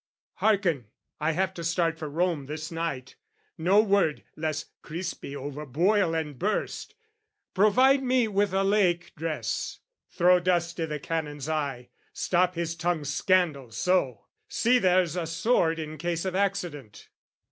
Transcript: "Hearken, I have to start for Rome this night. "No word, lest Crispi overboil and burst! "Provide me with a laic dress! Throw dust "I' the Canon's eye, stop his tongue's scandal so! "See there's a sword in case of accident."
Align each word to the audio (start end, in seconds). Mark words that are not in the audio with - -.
"Hearken, 0.37 0.87
I 1.19 1.33
have 1.33 1.53
to 1.53 1.63
start 1.63 1.99
for 1.99 2.09
Rome 2.09 2.47
this 2.47 2.71
night. 2.71 3.17
"No 3.55 3.81
word, 3.83 4.23
lest 4.35 4.71
Crispi 4.81 5.35
overboil 5.35 6.15
and 6.19 6.39
burst! 6.39 6.95
"Provide 7.53 8.01
me 8.01 8.27
with 8.27 8.51
a 8.51 8.63
laic 8.63 9.13
dress! 9.15 9.77
Throw 10.09 10.39
dust 10.39 10.79
"I' 10.79 10.87
the 10.87 10.97
Canon's 10.99 11.47
eye, 11.47 11.89
stop 12.13 12.55
his 12.55 12.75
tongue's 12.75 13.13
scandal 13.13 13.69
so! 13.69 14.25
"See 14.47 14.79
there's 14.79 15.15
a 15.15 15.27
sword 15.27 15.77
in 15.77 15.99
case 15.99 16.25
of 16.25 16.33
accident." 16.33 17.07